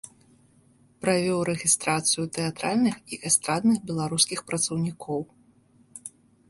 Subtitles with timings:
[1.05, 5.21] Правёў рэгістрацыю тэатральных і эстрадных беларускіх працаўнікоў.